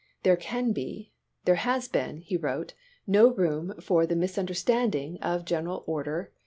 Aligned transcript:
"There 0.23 0.35
can 0.35 0.71
be, 0.73 1.11
there 1.45 1.61
has 1.69 1.87
been," 1.87 2.21
he 2.21 2.35
wrote, 2.35 2.73
"no 3.05 3.27
room 3.35 3.75
for 3.79 4.07
the 4.07 4.15
misunderstanding 4.15 5.19
of 5.21 5.45
Greneral 5.45 5.83
Order 5.85 6.31
Chap. 6.33 6.39